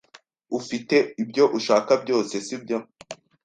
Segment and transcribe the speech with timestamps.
[0.59, 2.77] Ufite ibyo ushaka byose, sibyo?